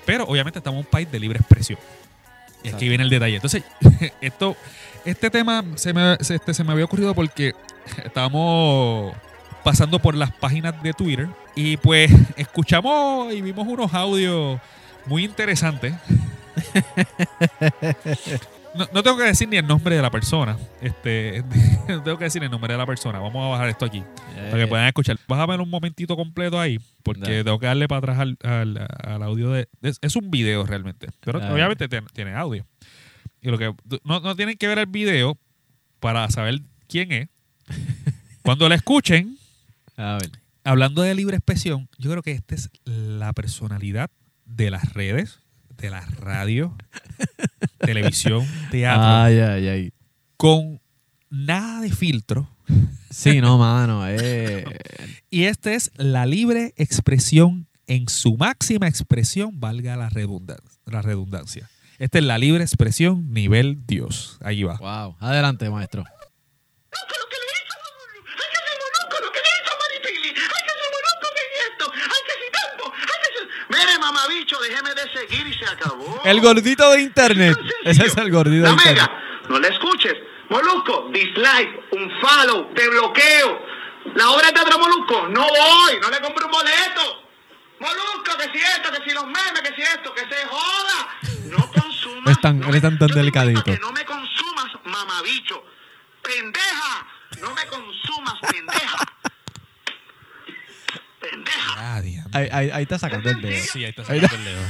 [0.05, 1.79] Pero obviamente estamos en un país de libre expresión.
[2.63, 2.77] Y Exacto.
[2.77, 3.37] aquí viene el detalle.
[3.37, 3.65] Entonces,
[4.21, 4.57] esto,
[5.05, 7.55] este tema se me, se, este, se me había ocurrido porque
[8.05, 9.15] estábamos
[9.65, 14.61] pasando por las páginas de Twitter y pues escuchamos y vimos unos audios
[15.07, 15.95] muy interesantes.
[18.77, 20.57] No, no tengo que decir ni el nombre de la persona.
[20.81, 21.43] Este,
[21.89, 23.19] no tengo que decir el nombre de la persona.
[23.19, 24.03] Vamos a bajar esto aquí
[24.35, 25.19] para que Eh, puedan escuchar.
[25.29, 27.45] Vas a ver un momentito completo ahí, porque Dale.
[27.45, 29.69] tengo que darle para atrás al, al- al audio de.
[29.83, 31.53] Es, es un video realmente, pero Dale.
[31.55, 32.67] obviamente tiene, tiene audio.
[33.41, 35.39] Y lo que no, no tienen que ver el video
[36.01, 37.29] para saber quién es.
[38.43, 39.37] Cuando la escuchen,
[39.97, 40.31] A ver.
[40.65, 44.11] hablando de libre expresión, yo creo que esta es la personalidad
[44.45, 45.41] de las redes,
[45.79, 46.75] de la radio,
[47.79, 49.93] televisión, teatro, Ay, ay, ay.
[50.37, 50.81] con
[51.31, 52.49] nada de filtro.
[53.11, 54.05] Sí, no, mano.
[54.09, 54.65] Eh,
[55.31, 60.67] Y esta es la libre expresión en su máxima expresión, valga la redundancia.
[60.87, 61.69] La redundancia.
[61.99, 64.39] Esta es la libre expresión nivel Dios.
[64.43, 64.77] Ahí va.
[64.79, 65.17] wow.
[65.21, 66.05] Adelante, maestro.
[66.05, 67.77] que lo que le hizo,
[68.37, 71.43] ay que se monoco, lo que le hizo a Maripili, ay que se monoco que
[71.47, 73.43] es esto, ay que si tanto, ay que se...
[73.73, 76.21] Mire mamabicho, déjeme de seguir y se acabó.
[76.25, 77.57] El gordito de internet.
[77.85, 78.95] Ese es el gordito de La internet.
[78.95, 80.15] mega, no le escuches.
[80.49, 83.61] Molusco, dislike, un follow, te bloqueo.
[84.15, 87.23] La obra de teatro Molusco, no voy, no le compro un boleto.
[87.81, 91.09] Molusco, que si esto, que si los memes, que si esto, que se joda.
[91.47, 92.31] No consumas.
[92.33, 93.65] Es tan- no tan- tan delicadito.
[93.65, 95.63] Que no me consumas, mamabicho.
[96.23, 97.07] Pendeja,
[97.41, 98.99] no me consumas, pendeja.
[101.37, 101.75] Pendeja.
[101.77, 101.97] Ah.
[102.33, 103.63] Ahí, ahí, ahí está sacando el dedo.
[103.73, 104.67] Sí, ahí está Ahí sacando el dedo.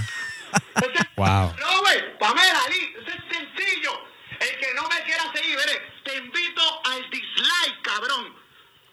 [1.16, 1.52] Wow.
[1.57, 3.92] Robert, Pamela, Ali, eso es sencillo.
[4.38, 8.33] El que no me quiera seguir, veré, te invito al dislike, cabrón.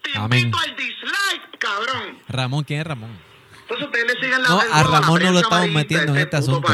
[0.02, 0.40] Te Amén.
[0.40, 2.20] invito al dislike, cabrón.
[2.30, 3.20] Ramón, ¿quién es Ramón?
[3.62, 6.74] Entonces ustedes le siguen la No, a Ramón no lo estamos metiendo en este asunto.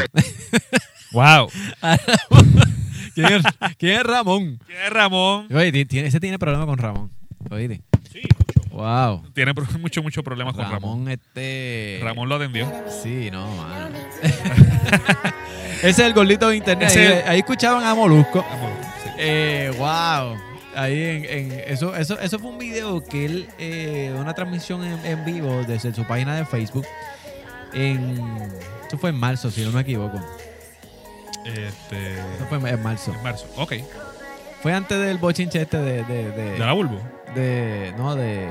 [1.11, 1.51] Wow.
[3.15, 3.43] ¿Quién es,
[3.77, 4.59] quién es Ramón?
[4.65, 5.47] ¿Quién es Ramón?
[5.53, 7.11] Oye, ese tiene problema con Ramón.
[7.49, 7.81] Oíste.
[8.79, 9.23] Wow.
[9.33, 10.81] Tiene mucho, mucho problemas con Ramón.
[10.81, 11.99] Ramón, este.
[12.01, 12.71] Ramón lo atendió.
[13.03, 13.95] Sí, no, mano.
[15.79, 16.89] Ese es el gordito de internet.
[16.89, 18.45] Ese Ahí, es el- ahí escuchaban a Molusco.
[19.03, 19.09] Sí.
[19.17, 20.35] Eh, wow.
[20.75, 25.05] Ahí en, en- eso, eso, eso fue un video que él, eh, una transmisión en,
[25.05, 26.85] en vivo desde su página de Facebook.
[27.73, 28.19] En,
[28.87, 30.19] eso fue en marzo, si no me equivoco.
[31.45, 32.13] Este.
[32.35, 33.13] Eso fue en marzo.
[33.13, 33.45] En marzo.
[33.57, 33.73] Ok.
[34.61, 37.01] Fue antes del bochinche este de, de, de, ¿De la Bulbo?
[37.33, 38.49] de- no, de,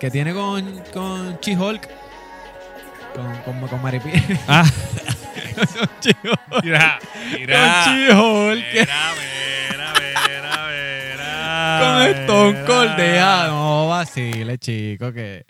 [0.00, 1.88] que tiene con, con She-Hulk.
[3.14, 4.10] Con, con, con Maripi.
[4.48, 4.64] Ah,
[5.54, 6.64] con She-Hulk.
[6.64, 6.98] mira.
[7.32, 7.82] Mira.
[7.84, 8.64] Con She-Hulk.
[8.72, 8.96] Mira,
[9.70, 9.92] mira,
[10.28, 11.80] mira, mira.
[11.80, 13.48] Con Stone Cold.
[13.48, 15.46] no vacile, chico, que,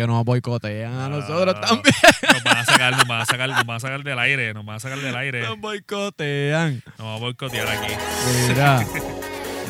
[0.00, 1.94] que nos boicotean a nosotros Ah, también.
[2.32, 4.64] Nos van a sacar, nos van a sacar, nos van a sacar del aire, nos
[4.64, 5.42] van a sacar del aire.
[5.42, 6.82] Nos boicotean.
[6.86, 7.92] Nos vamos a boicotear aquí.
[8.48, 8.78] Mira.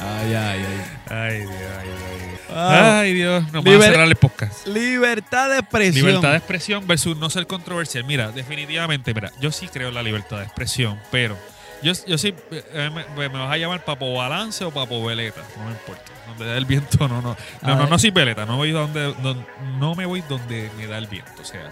[0.03, 1.07] Ay, ay, ay.
[1.11, 2.41] Ay, Dios, ay, Dios.
[2.49, 2.57] Wow.
[2.59, 3.53] Ay, Dios.
[3.53, 4.67] Nos van a cerrar el podcast.
[4.67, 6.07] Libertad de expresión.
[6.07, 8.05] Libertad de expresión versus no ser controversial.
[8.05, 11.37] Mira, definitivamente, mira, yo sí creo en la libertad de expresión, pero
[11.83, 15.65] yo, yo sí, eh, me, me vas a llamar papo balance o papo veleta, no
[15.67, 16.03] me importa.
[16.29, 17.37] Donde da el viento, no, no.
[17.63, 17.89] No, no, ver.
[17.91, 19.45] no soy veleta, no voy donde, don-
[19.79, 21.33] no me voy donde me da el viento.
[21.41, 21.71] O sea,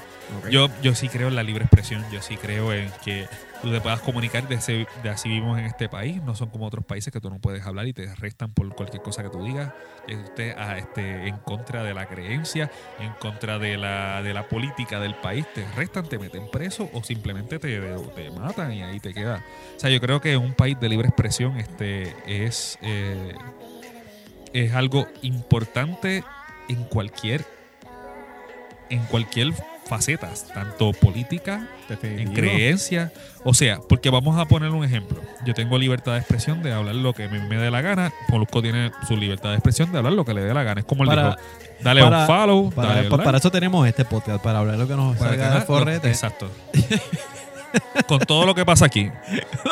[0.50, 3.28] yo, yo sí creo en la libre expresión, yo sí creo en que
[3.62, 6.66] tú te puedas comunicar de, ese- de así vivimos en este país, no son como
[6.66, 9.42] otros países que tú no puedes hablar y te arrestan por cualquier cosa que tú
[9.42, 9.72] digas,
[10.06, 15.00] usted ah, este, en contra de la creencia, en contra de la, de la política
[15.00, 17.80] del país, te arrestan, te meten preso o simplemente te,
[18.14, 19.44] te matan y ahí te queda.
[19.76, 23.34] O sea, yo creo que un país de libre expresión este, es, eh,
[24.52, 26.22] es algo importante
[26.68, 27.44] en cualquier
[28.90, 29.52] en cualquier
[29.88, 31.66] faceta, tanto política,
[32.02, 33.12] en creencia.
[33.44, 35.20] O sea, porque vamos a poner un ejemplo.
[35.46, 38.12] Yo tengo libertad de expresión de hablar lo que me, me dé la gana.
[38.28, 40.80] Molusco tiene su libertad de expresión de hablar lo que le dé la gana.
[40.80, 41.36] Es como Para- dijo,
[41.80, 44.94] dale para- un follow, Para, dale para eso tenemos este podcast, para hablar lo que
[44.96, 46.08] nos salga forrete.
[46.08, 46.50] Exacto.
[48.06, 49.10] con todo lo que pasa aquí,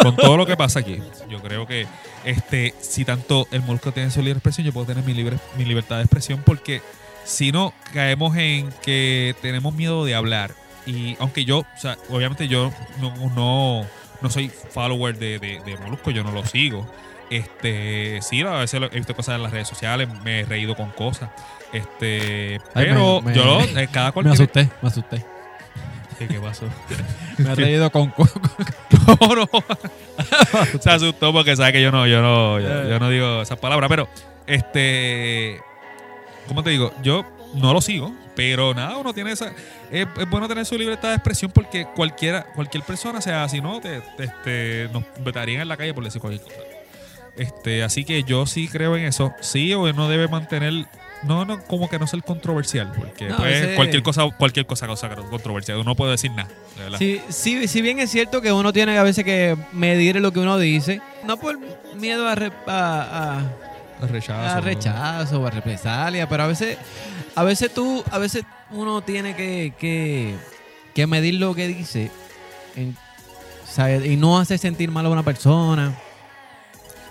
[0.02, 1.00] con todo lo que pasa aquí,
[1.30, 1.86] yo creo que
[2.24, 5.64] este, si tanto el Molusco tiene su libre expresión, yo puedo tener mi, libre, mi
[5.64, 6.82] libertad de expresión porque
[7.26, 10.52] si no caemos en que tenemos miedo de hablar
[10.86, 13.84] y aunque yo, o sea, obviamente yo no, no,
[14.22, 16.86] no soy follower de, de, de Molusco, yo no lo sigo.
[17.28, 20.90] Este, sí, a veces he visto cosas en las redes sociales, me he reído con
[20.90, 21.28] cosas.
[21.72, 25.24] Este, Ay, pero me- me- yo, eh, cada cual Me tiene- asusté, me asusté.
[26.20, 26.66] ¿Qué, qué pasó?
[27.38, 28.08] Me he reído con...
[28.10, 28.30] con-
[29.20, 29.48] No, no.
[30.80, 33.90] Se asustó porque sabe que yo no, yo no, yo, yo no digo esas palabras.
[33.90, 34.08] Pero,
[34.46, 35.60] este,
[36.48, 36.92] ¿cómo te digo?
[37.02, 39.52] Yo no lo sigo, pero nada, uno tiene esa.
[39.90, 43.80] Es, es bueno tener su libertad de expresión porque cualquiera, cualquier persona, sea así, ¿no?
[43.80, 46.56] Te, te- este, nos vetarían en la calle por decir cualquier cosa.
[47.36, 49.32] Este, así que yo sí creo en eso.
[49.40, 50.86] Sí, o uno debe mantener.
[51.22, 54.86] No, no, como que no ser controversial, porque No, pues, ese- cualquier cosa, cualquier cosa
[54.86, 55.74] causa controversia.
[55.74, 56.48] Uno no puede decir nada.
[56.98, 60.40] Sí, sí, si bien es cierto que uno tiene a veces que medir lo que
[60.40, 61.58] uno dice, no por
[61.96, 63.40] miedo a, re- a-
[64.00, 64.56] a- Rechazo.
[64.56, 66.76] a rechazo o a represalia, pero a veces,
[67.34, 70.34] a veces tú, a veces uno tiene que, que,
[70.94, 72.10] que medir lo que dice
[72.76, 72.96] en-
[73.70, 74.04] ¿sabes?
[74.06, 75.94] y no hace sentir mal a una persona,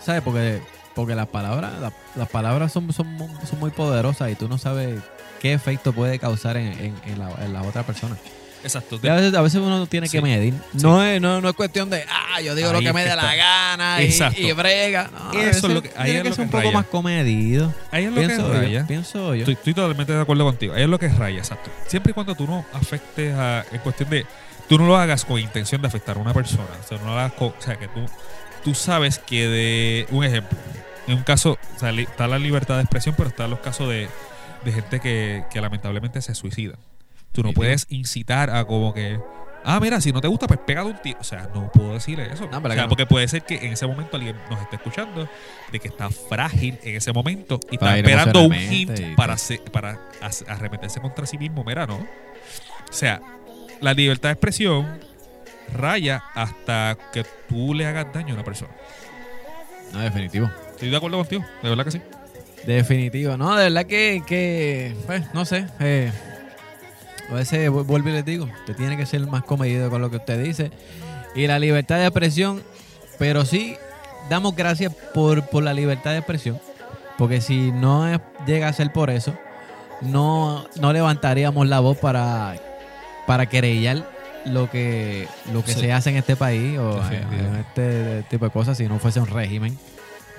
[0.03, 0.21] ¿sabes?
[0.21, 0.61] Porque,
[0.93, 3.17] porque las palabras, la- las palabras son, son,
[3.49, 5.01] son muy poderosas y tú no sabes
[5.41, 8.15] qué efecto puede causar en, en, en la, en la otra persona.
[8.65, 8.99] Exacto.
[9.01, 10.21] Y a veces, a veces uno tiene que Sí.
[10.23, 10.54] medir.
[10.73, 13.15] No, es, no, no es cuestión de, ah, yo digo lo que es me dé
[13.15, 14.41] la gana y, Exacto.
[14.41, 15.10] y brega.
[15.13, 17.73] No, Eso es lo que- ahí tiene es que ser un poco más comedido.
[17.91, 18.82] Ahí es lo que raya.
[18.82, 19.41] yo, pienso yo.
[19.41, 20.73] Estoy, estoy totalmente de acuerdo contigo.
[20.73, 21.69] Ahí es lo que raya, exacto.
[21.88, 23.63] Siempre y cuando tú no afectes a.
[23.71, 24.25] En cuestión de.
[24.67, 26.65] Tú no lo hagas con intención de afectar a una persona.
[26.84, 27.49] O sea, no lo hagas con.
[27.49, 28.04] O sea, que tú.
[28.63, 30.08] Tú sabes que de.
[30.10, 30.58] Un ejemplo.
[31.08, 31.60] En un caso.
[31.75, 34.10] o sea, li- está la libertad de expresión, pero están los casos de,
[34.63, 36.73] de gente que, que lamentablemente se suicida.
[37.35, 39.19] Tú no puedes incitar a como que.
[39.67, 41.17] Ah, mira, si no te gusta, pues pégate un tiro.
[41.19, 42.47] O sea, no puedo decir eso.
[42.49, 42.89] No, o ¿verdad sea, no?
[42.89, 45.27] porque puede ser que en ese momento alguien nos esté escuchando
[45.71, 49.35] de que está frágil en ese momento y está esperando un hint y para,
[49.73, 49.99] para
[50.47, 51.63] arremeterse contra sí mismo.
[51.65, 51.95] Mira, ¿no?
[51.95, 53.21] O sea,
[53.81, 54.99] la libertad de expresión
[55.73, 58.71] raya hasta que tú le hagas daño a una persona.
[59.91, 60.49] No, definitivo.
[60.71, 62.01] Estoy de acuerdo contigo, de verdad que sí.
[62.65, 63.35] Definitivo.
[63.35, 65.65] No, de verdad que, que pues, no sé.
[65.79, 66.11] eh,
[67.29, 70.09] a veces vu- vuelvo y les digo, que tiene que ser más comedido con lo
[70.09, 70.71] que usted dice.
[71.35, 72.61] Y la libertad de expresión,
[73.19, 73.75] pero sí
[74.29, 76.59] damos gracias por, por la libertad de expresión.
[77.17, 79.33] Porque si no es- llega a ser por eso,
[80.01, 82.55] no, no levantaríamos la voz para,
[83.25, 84.09] para querellar
[84.45, 85.79] lo que, lo que Sí.
[85.79, 89.27] se hace en este país o en este tipo de cosas si no fuese un
[89.27, 89.77] régimen.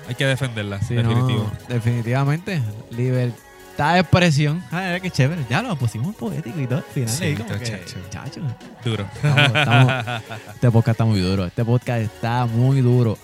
[0.07, 1.51] Hay que defenderla, Sí, definitivo.
[1.67, 2.61] no, definitivamente.
[2.91, 3.37] Libertad
[3.77, 4.63] de expresión.
[4.71, 5.41] Ay, qué chévere.
[5.49, 6.79] Ya lo pusimos poético y todo.
[6.79, 7.99] Al final, Sí, que, chacho.
[8.09, 8.41] chacho,
[8.83, 9.05] Duro.
[9.15, 11.45] estamos- estamos- este podcast está muy duro.
[11.45, 13.17] Este podcast está muy duro.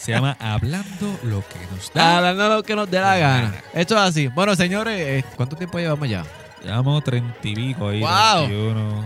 [0.00, 2.18] Se llama Hablando lo que nos da.
[2.18, 3.54] Hablando lo que nos dé la gana.
[3.74, 4.28] Esto es así.
[4.28, 6.24] Bueno, señores, eh, ¿cuánto tiempo llevamos ya?
[6.62, 8.00] Llevamos 30 y pico ahí.
[8.00, 8.48] Wow.
[8.48, 9.04] 21,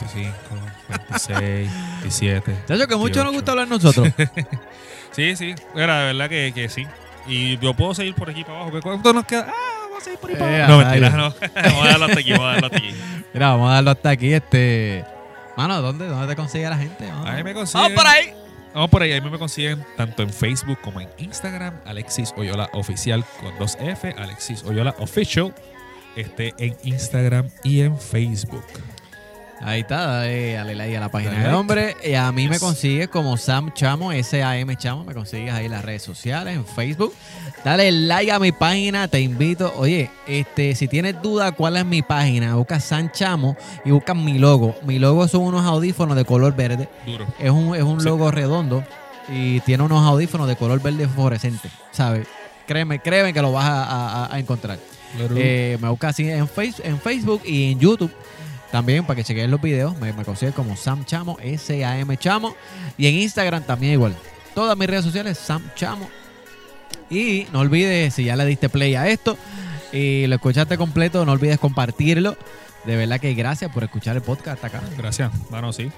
[0.00, 0.36] 25,
[1.08, 2.54] 26, 27.
[2.66, 3.32] Chacho, que mucho nos 28.
[3.32, 4.08] gusta hablar nosotros.
[5.12, 5.56] Sí, sí.
[5.74, 6.86] Era de verdad que, que sí.
[7.26, 8.72] Y yo puedo seguir por aquí para abajo.
[8.72, 9.46] ¿Qué ¿Cuánto nos queda?
[9.48, 9.54] Ah,
[9.84, 10.72] vamos a seguir por ahí para Eh, abajo.
[10.72, 11.34] No, a mentira, rayos.
[11.40, 11.48] no.
[11.62, 12.94] vamos a darlo hasta aquí, vamos a darlo hasta aquí.
[13.34, 14.32] Mira, vamos a darlo hasta aquí.
[14.32, 15.04] Este.
[15.56, 17.06] Mano, ¿dónde, dónde te consigue la gente?
[17.06, 17.82] Vamos, Ahí me consiguen.
[17.82, 18.32] Vamos por ahí.
[18.72, 19.12] Vamos por ahí.
[19.12, 21.74] Ahí me consiguen tanto en Facebook como en Instagram.
[21.86, 24.14] Alexis Oyola Oficial con dos F.
[24.16, 25.52] Alexis Oyola Official.
[26.16, 28.64] Este, en Instagram y en Facebook.
[29.62, 31.58] Ahí está, dale, dale like a la página Dale de like.
[31.60, 31.96] hombre.
[32.02, 35.04] Y a mí me consigues como Sam Chamo, S-A-M Chamo.
[35.04, 37.12] Me consigues ahí en las redes sociales, en Facebook.
[37.62, 39.72] Dale like a mi página, te invito.
[39.76, 44.38] Oye, este, si tienes duda cuál es mi página, busca Sam Chamo y busca mi
[44.38, 44.74] logo.
[44.84, 46.88] Mi logo son unos audífonos de color verde.
[47.04, 47.26] Duro.
[47.38, 48.06] Es un, es un Sí.
[48.06, 48.82] logo redondo
[49.28, 51.68] y tiene unos audífonos de color verde fluorescente.
[51.92, 52.26] ¿Sabes?
[52.66, 53.84] Créeme, créeme que lo vas a,
[54.24, 54.78] a- a encontrar.
[55.36, 58.12] Eh, me busca así en, face- en Facebook y en YouTube
[58.70, 59.98] también para que chequen los videos.
[59.98, 62.54] Me, me consigues como Sam Chamo, S-A-M Chamo.
[62.96, 64.14] Y en Instagram también igual.
[64.54, 66.08] Todas mis redes sociales, Sam Chamo.
[67.08, 69.36] Y no olvides, si ya le diste play a esto
[69.92, 72.36] y lo escuchaste completo, no olvides compartirlo.
[72.84, 74.82] De verdad que gracias por escuchar el podcast hasta acá.
[74.96, 75.30] Gracias.
[75.50, 75.90] Mano, sí.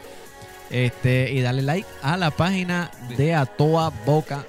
[0.71, 4.45] Este, y darle like a la página de A Toda Boca.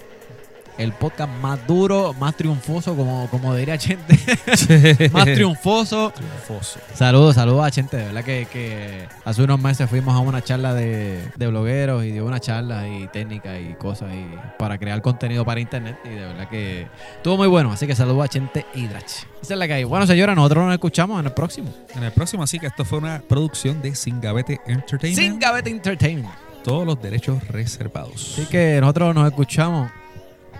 [0.77, 4.17] El podcast más duro, más triunfoso, como, como diría Chente.
[5.11, 6.11] más triunfoso.
[6.11, 6.79] Triunfoso.
[6.93, 7.97] Saludos, saludos a Chente.
[7.97, 12.11] De verdad que, que hace unos meses fuimos a una charla de, de blogueros y
[12.11, 14.25] dio una charla y técnicas y cosas y
[14.57, 15.97] para crear contenido para internet.
[16.05, 17.71] Y de verdad que estuvo muy bueno.
[17.71, 19.25] Así que saludos a Chente y Drach.
[19.41, 19.83] Esa es la que hay.
[19.83, 21.73] Bueno, señora, nosotros nos escuchamos en el próximo.
[21.95, 25.15] En el próximo, así que esto fue una producción de Singavete Entertainment.
[25.15, 26.33] Sin Gavete Entertainment.
[26.63, 28.33] Todos los derechos reservados.
[28.33, 29.91] Así que nosotros nos escuchamos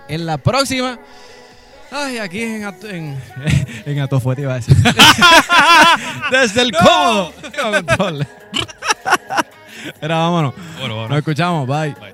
[0.08, 1.00] en la próxima.
[1.92, 3.22] Ay, aquí en, Ato- en,
[3.86, 4.76] en Atofuete iba a decir.
[6.32, 7.34] Desde el cómodo.
[10.02, 10.54] Era, vámonos.
[10.80, 11.68] Bueno, Nos escuchamos.
[11.68, 11.94] Bye.
[12.00, 12.14] Bye.